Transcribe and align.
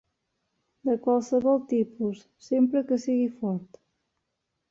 De 0.87 0.95
qualsevol 1.03 1.59
tipus, 1.73 2.23
sempre 2.49 2.83
que 2.87 2.99
sigui 3.05 3.31
fort. 3.43 3.81